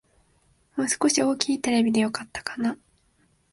[0.77, 2.75] もう少し大きいテレビでよかったかな